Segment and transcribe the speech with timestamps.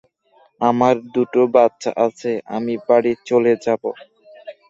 [0.61, 3.89] আমার দুটো বাচ্চা আছে, আমি বাড়ি চলে যাবো।